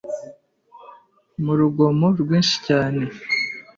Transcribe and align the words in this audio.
mu 1.43 1.53
rugomo 1.59 2.07
rwinshi 2.19 2.57
cyane 2.67 3.03